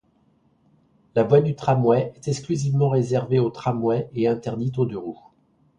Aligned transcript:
La 1.13 1.21
voie 1.23 1.41
du 1.41 1.53
tramway 1.55 2.11
est 2.15 2.27
exclusivement 2.27 2.89
réservée 2.89 3.37
au 3.37 3.51
tramway 3.51 4.09
et 4.15 4.27
interdite 4.27 4.79
aux 4.79 4.87
deux 4.87 4.97
roues. 4.97 5.21